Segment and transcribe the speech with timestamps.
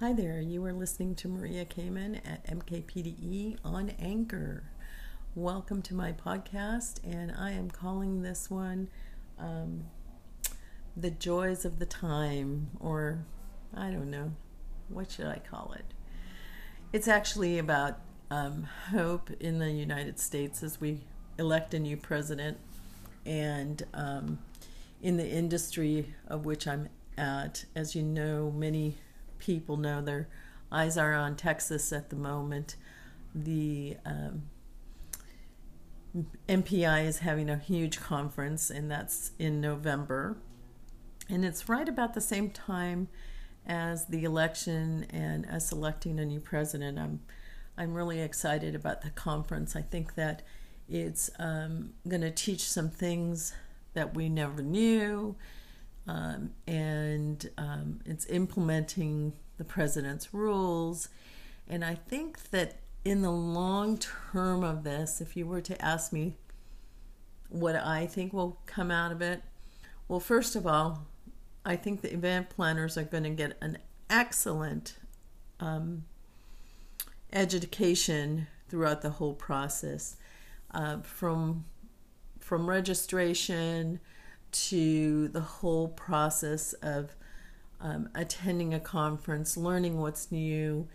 [0.00, 4.62] Hi there, you are listening to Maria Kamen at MKPDE on Anchor.
[5.34, 8.90] Welcome to my podcast, and I am calling this one
[9.40, 9.86] um,
[10.96, 13.24] The Joys of the Time, or
[13.74, 14.34] I don't know,
[14.88, 15.86] what should I call it?
[16.92, 17.98] It's actually about
[18.30, 21.00] um, hope in the United States as we
[21.40, 22.58] elect a new president,
[23.26, 24.38] and um,
[25.02, 28.94] in the industry of which I'm at, as you know, many
[29.38, 30.28] people know their
[30.70, 32.76] eyes are on Texas at the moment.
[33.34, 34.42] The um,
[36.48, 40.38] MPI is having a huge conference, and that's in November.
[41.28, 43.08] And it's right about the same time
[43.66, 46.98] as the election and us electing a new president.
[46.98, 47.20] I'm
[47.76, 49.76] I'm really excited about the conference.
[49.76, 50.42] I think that
[50.88, 53.54] it's um, going to teach some things
[53.94, 55.36] that we never knew
[56.08, 61.10] um, and um, it's implementing the president's rules.
[61.68, 66.12] And I think that in the long term of this, if you were to ask
[66.12, 66.36] me
[67.50, 69.42] what I think will come out of it,
[70.08, 71.06] well, first of all,
[71.64, 73.76] I think the event planners are going to get an
[74.08, 74.94] excellent
[75.60, 76.04] um,
[77.30, 80.16] education throughout the whole process,
[80.72, 81.66] uh, from
[82.40, 84.00] from registration
[84.50, 87.14] to the whole process of
[87.80, 90.88] um, attending a conference, learning what's new,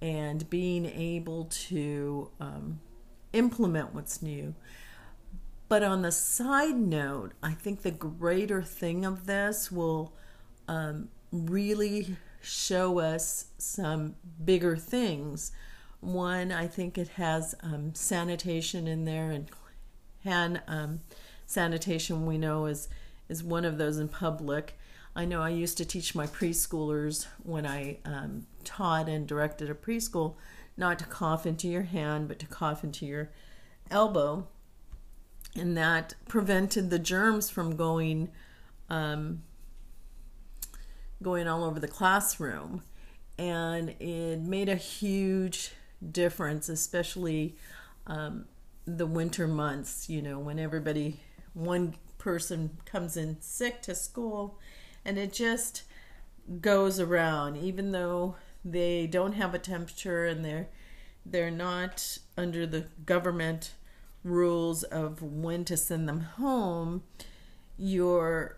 [0.00, 2.80] and being able to um,
[3.32, 4.54] implement what's new.
[5.68, 10.14] But on the side note, I think the greater thing of this will
[10.68, 15.52] um, really show us some bigger things.
[16.00, 19.48] One, I think it has um, sanitation in there and
[20.22, 21.00] hand um,
[21.46, 22.88] sanitation we know is
[23.28, 24.78] is one of those in public.
[25.16, 29.74] I know I used to teach my preschoolers when I um, taught and directed a
[29.74, 30.34] preschool
[30.76, 33.30] not to cough into your hand, but to cough into your
[33.90, 34.48] elbow.
[35.56, 38.30] And that prevented the germs from going
[38.90, 39.42] um,
[41.22, 42.82] going all over the classroom.
[43.38, 45.72] And it made a huge
[46.12, 47.56] difference, especially
[48.06, 48.46] um,
[48.84, 51.20] the winter months, you know, when everybody
[51.54, 54.58] one person comes in sick to school
[55.04, 55.82] and it just
[56.60, 57.56] goes around.
[57.56, 60.68] Even though they don't have a temperature and they're
[61.26, 63.72] they're not under the government
[64.22, 67.02] rules of when to send them home
[67.76, 68.56] you're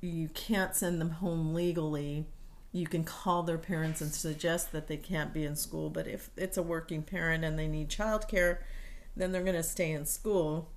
[0.00, 2.26] you can't send them home legally.
[2.72, 6.30] You can call their parents and suggest that they can't be in school but if
[6.36, 8.58] it's a working parent and they need childcare
[9.16, 10.70] then they're going to stay in school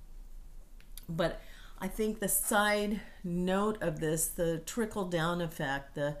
[1.08, 1.40] but
[1.78, 6.16] I think the side note of this, the trickle down effect, the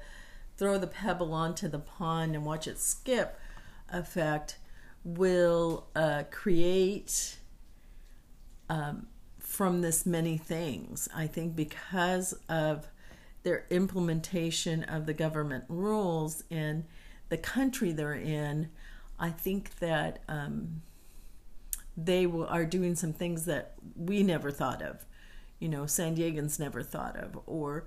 [0.56, 3.38] throw the pebble onto the pond and watch it skip
[3.90, 4.58] effect,
[5.04, 7.38] will uh, create
[8.68, 9.06] um,
[9.38, 11.08] from this many things.
[11.14, 12.88] I think because of
[13.42, 16.84] their implementation of the government rules and
[17.28, 18.70] the country they're in,
[19.18, 20.82] I think that um,
[21.96, 25.06] they are doing some things that we never thought of
[25.58, 27.86] you know, San Diegans never thought of, or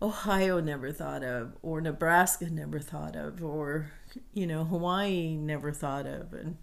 [0.00, 3.90] Ohio never thought of, or Nebraska never thought of, or
[4.32, 6.56] you know, Hawaii never thought of, and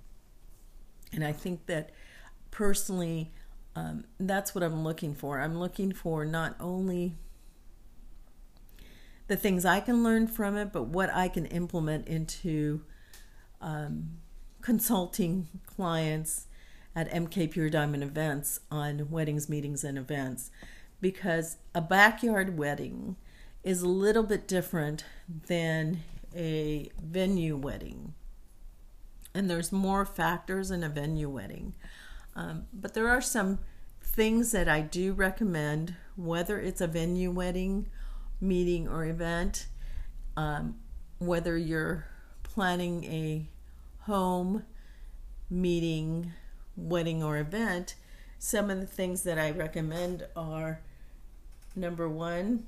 [1.13, 1.91] and I think that
[2.49, 3.31] personally,
[3.75, 5.39] um, that's what I'm looking for.
[5.39, 7.15] I'm looking for not only
[9.27, 12.81] the things I can learn from it, but what I can implement into
[13.61, 14.20] um,
[14.61, 16.47] consulting clients
[16.95, 20.51] at MK Pure Diamond events on weddings, meetings, and events
[20.99, 23.15] because a backyard wedding
[23.63, 25.03] is a little bit different
[25.47, 26.03] than
[26.35, 28.13] a venue wedding.
[29.33, 31.73] And there's more factors in a venue wedding.
[32.35, 33.59] Um, but there are some
[34.03, 37.87] things that I do recommend, whether it's a venue wedding,
[38.39, 39.67] meeting, or event,
[40.35, 40.75] um,
[41.19, 42.07] whether you're
[42.43, 43.47] planning a
[44.01, 44.63] home,
[45.49, 46.33] meeting,
[46.75, 47.95] wedding or event,
[48.39, 50.81] some of the things that I recommend are
[51.75, 52.65] number one,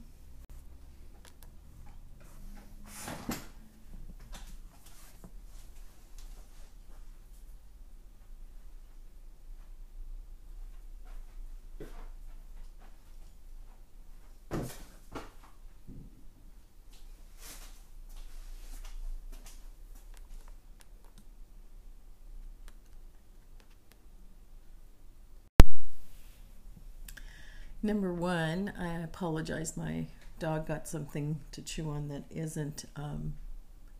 [27.86, 29.76] Number one, I apologize.
[29.76, 30.08] My
[30.40, 33.34] dog got something to chew on that isn't um,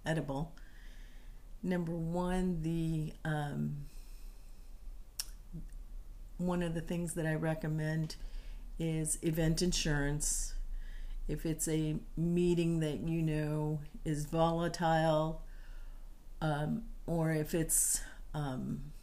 [0.06, 0.54] edible.
[1.62, 3.76] Number one, the um,
[6.38, 8.16] one of the things that I recommend
[8.80, 10.54] is event insurance.
[11.28, 15.42] If it's a meeting that you know is volatile,
[16.42, 18.00] um, or if it's
[18.34, 18.94] um,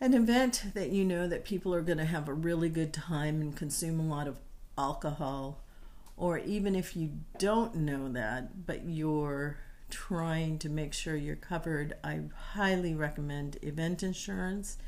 [0.00, 3.40] an event that you know that people are going to have a really good time
[3.40, 4.40] and consume a lot of
[4.76, 5.62] alcohol,
[6.16, 9.58] or even if you don't know that, but you're
[9.88, 12.20] trying to make sure you're covered, I
[12.52, 14.78] highly recommend event insurance.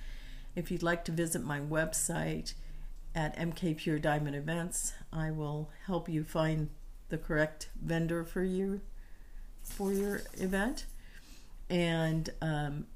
[0.55, 2.55] If you'd like to visit my website
[3.14, 6.70] at MK Pure Diamond Events, I will help you find
[7.08, 8.81] the correct vendor for you
[9.62, 10.87] for your event.
[11.70, 12.87] And um,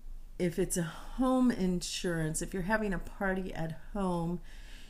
[0.43, 4.41] if it's a home insurance, if you're having a party at home,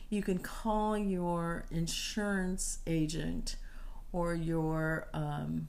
[0.09, 3.55] you can call your insurance agent
[4.11, 5.67] or your um,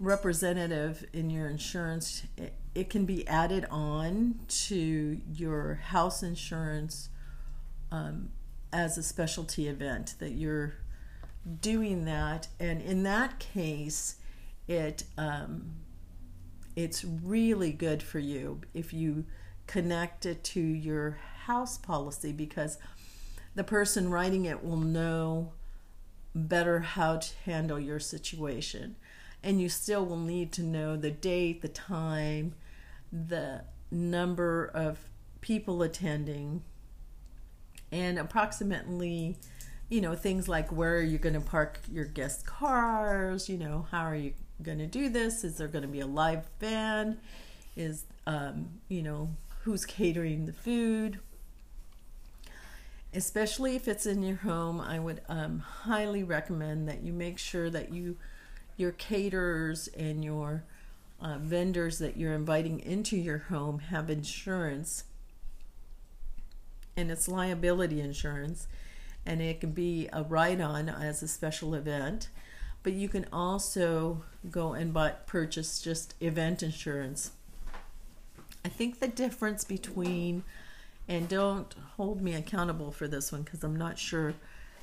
[0.00, 2.24] representative in your insurance.
[2.36, 7.10] It, it can be added on to your house insurance
[7.92, 8.30] um,
[8.72, 10.74] as a specialty event that you're
[11.60, 12.48] doing that.
[12.58, 14.16] And in that case,
[14.66, 15.74] it um,
[16.74, 19.24] it's really good for you if you
[19.66, 22.78] connect it to your house policy because
[23.54, 25.52] the person writing it will know
[26.34, 28.96] better how to handle your situation.
[29.42, 32.54] And you still will need to know the date, the time,
[33.12, 34.98] the number of
[35.40, 36.62] people attending,
[37.90, 39.36] and approximately,
[39.88, 43.86] you know, things like where are you going to park your guest cars, you know,
[43.90, 45.44] how are you going to do this?
[45.44, 47.18] Is there going to be a live band?
[47.76, 49.30] Is, um, you know,
[49.62, 51.18] who's catering the food?
[53.14, 57.68] Especially if it's in your home, I would um, highly recommend that you make sure
[57.68, 58.16] that you,
[58.76, 60.64] your caterers and your
[61.20, 65.04] uh, vendors that you're inviting into your home have insurance,
[66.96, 68.66] and it's liability insurance,
[69.24, 72.28] and it can be a write on as a special event
[72.82, 77.32] but you can also go and buy purchase just event insurance.
[78.64, 80.44] I think the difference between
[81.08, 84.34] and don't hold me accountable for this one because I'm not sure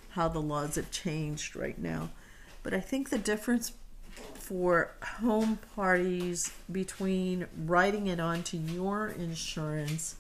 [0.09, 2.09] how the laws have changed right now.
[2.61, 3.73] But I think the difference
[4.33, 10.15] for home parties between writing it onto your insurance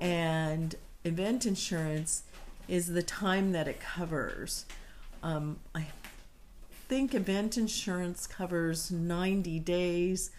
[0.00, 0.74] and
[1.04, 2.22] event insurance
[2.68, 4.64] is the time that it covers.
[5.22, 5.86] Um, I
[6.88, 10.30] think event insurance covers 90 days,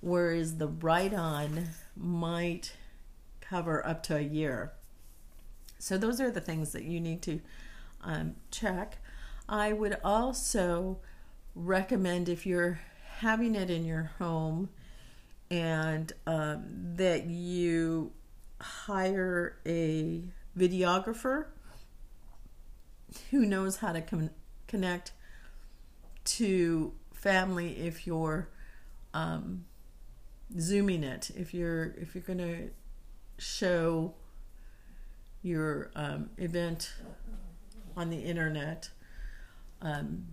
[0.00, 2.74] whereas the write on might
[3.40, 4.72] cover up to a year.
[5.78, 7.40] So, those are the things that you need to
[8.02, 8.98] um, check.
[9.48, 10.98] I would also
[11.54, 12.80] recommend if you're
[13.18, 14.70] having it in your home
[15.50, 16.64] and um,
[16.96, 18.12] that you
[18.60, 20.22] hire a
[20.56, 21.46] videographer
[23.30, 24.30] who knows how to
[24.66, 25.12] connect
[26.24, 28.48] to family if you're
[29.12, 29.64] um,
[30.58, 31.30] zooming it.
[31.36, 32.70] If you're if you're going to
[33.38, 34.14] show
[35.42, 36.92] your um, event
[37.96, 38.88] on the internet
[39.82, 40.24] um,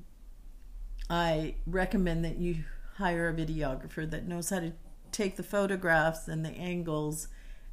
[1.10, 2.64] i recommend that you
[2.98, 4.72] hire a videographer that knows how to
[5.12, 7.28] take the photographs and the angles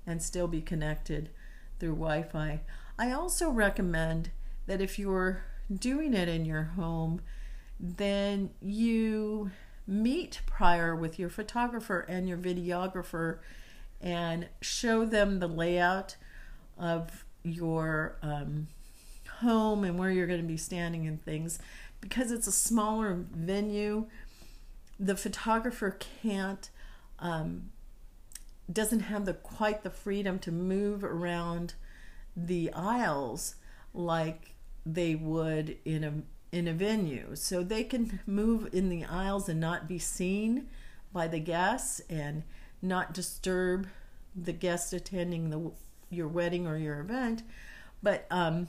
[0.06, 1.30] and still be connected
[1.78, 2.60] through wi-fi.
[2.98, 4.30] I also recommend
[4.66, 7.20] that if you're doing it in your home
[7.78, 9.50] then you
[9.87, 13.38] meet prior with your photographer and your videographer
[14.00, 16.16] and show them the layout
[16.76, 18.68] of your um,
[19.40, 21.58] home and where you're going to be standing and things.
[22.00, 24.06] Because it's a smaller venue,
[25.00, 26.70] the photographer can't
[27.18, 27.70] um,
[28.73, 31.75] doesn't have the quite the freedom to move around
[32.37, 33.56] the aisles
[33.94, 34.54] like
[34.85, 36.12] they would in a
[36.52, 37.35] in a venue.
[37.35, 40.69] So they can move in the aisles and not be seen
[41.12, 42.43] by the guests and
[42.81, 43.88] not disturb
[44.35, 45.73] the guest attending the
[46.11, 47.43] your wedding or your event.
[48.02, 48.69] But um,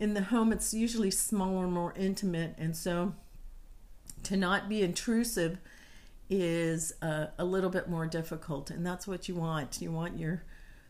[0.00, 3.14] in the home, it's usually smaller, more intimate, and so
[4.24, 5.58] to not be intrusive
[6.30, 8.70] is uh, a little bit more difficult.
[8.70, 9.80] And that's what you want.
[9.80, 10.42] You want your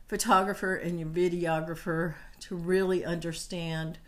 [0.09, 3.99] photographer and your videographer to really understand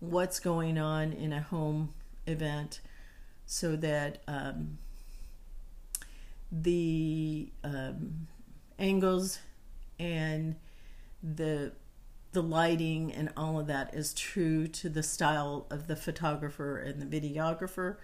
[0.00, 1.92] what's going on in a home
[2.26, 2.80] event
[3.46, 4.78] so that um,
[6.50, 8.26] the um,
[8.78, 9.38] angles
[9.98, 10.56] and
[11.22, 11.72] the
[12.32, 17.00] the lighting and all of that is true to the style of the photographer and
[17.00, 17.96] the videographer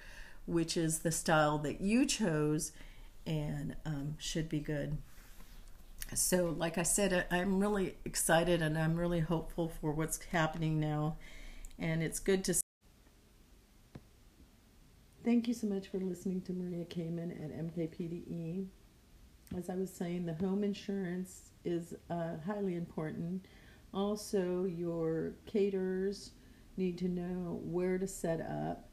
[0.46, 2.72] which is the style that you chose
[3.26, 4.98] and um, should be good.
[6.14, 11.16] So, like I said, I'm really excited and I'm really hopeful for what's happening now.
[11.82, 12.54] And it's good to.
[15.24, 18.66] Thank you so much for listening to Maria Kamen at MKPDE.
[19.58, 23.46] As I was saying, the home insurance is uh, highly important.
[23.92, 26.30] Also, your caterers
[26.76, 28.88] need to know where to set up.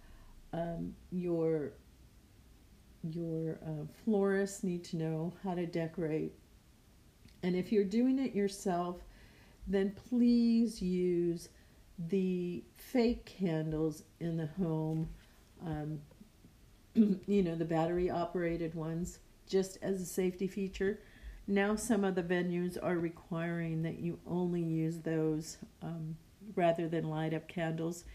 [0.51, 1.73] Um, your
[3.11, 6.33] your uh, florists need to know how to decorate.
[7.43, 8.97] And if you're doing it yourself,
[9.67, 11.49] then please use
[12.07, 15.09] the fake candles in the home.
[15.65, 15.99] Um,
[17.27, 20.99] you know, the battery operated ones, just as a safety feature.
[21.47, 26.15] Now, some of the venues are requiring that you only use those um,
[26.55, 28.05] rather than light up candles.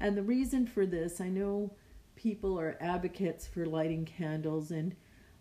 [0.00, 1.72] And the reason for this, I know
[2.16, 4.94] people are advocates for lighting candles, and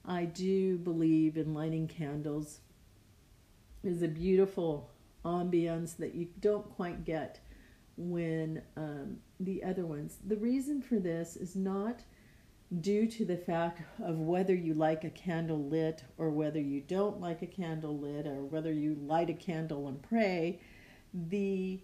[0.05, 2.59] I do believe in lighting candles
[3.83, 4.89] is a beautiful
[5.25, 7.39] ambiance that you don't quite get
[7.97, 10.17] when um, the other ones.
[10.25, 12.01] The reason for this is not
[12.81, 17.21] due to the fact of whether you like a candle lit or whether you don't
[17.21, 20.59] like a candle lit or whether you light a candle and pray.
[21.13, 21.81] The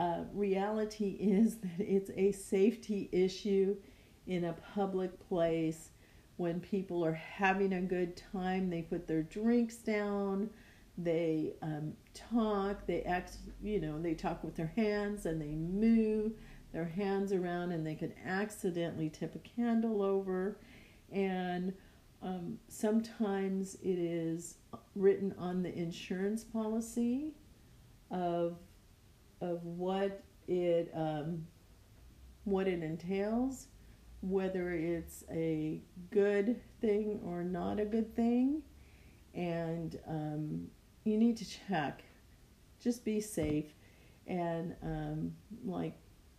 [0.00, 3.76] uh, reality is that it's a safety issue
[4.26, 5.90] in a public place
[6.36, 8.70] when people are having a good time.
[8.70, 10.50] They put their drinks down,
[10.96, 16.32] they um, talk, they act, you know, they talk with their hands and they move
[16.72, 20.58] their hands around and they could accidentally tip a candle over.
[21.12, 21.72] And
[22.22, 24.56] um, sometimes it is
[24.94, 27.32] written on the insurance policy
[28.10, 28.56] of
[29.40, 31.46] of what it um,
[32.44, 33.66] what it entails,
[34.22, 38.62] whether it's a good thing or not a good thing,
[39.34, 40.68] and um,
[41.04, 42.02] you need to check.
[42.80, 43.72] Just be safe,
[44.26, 45.34] and um,
[45.64, 45.94] like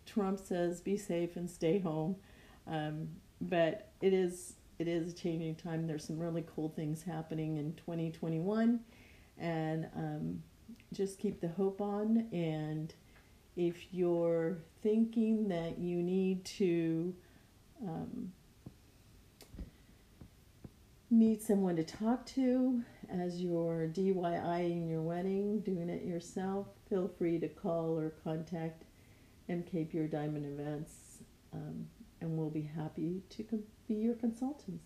[0.06, 2.16] Trump says, be safe and stay home.
[2.68, 3.10] Um,
[3.42, 5.88] but it is it is a changing time.
[5.88, 8.80] There's some really cool things happening in 2021,
[9.38, 10.44] and um,
[10.94, 12.28] just keep the hope on.
[12.32, 12.94] And
[13.56, 17.16] if you're thinking that you need to
[17.84, 18.32] um,
[21.10, 27.08] need someone to talk to as you're DIY in your wedding, doing it yourself, feel
[27.08, 28.84] free to call or contact
[29.50, 31.20] MK Pure Diamond Events,
[31.54, 31.88] um,
[32.22, 34.86] and we'll be happy to be your consultants.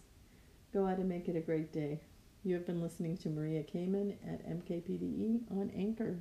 [0.74, 2.02] Go out and make it a great day.
[2.44, 6.20] You have been listening to Maria Kamen at MKPDE on Anchor.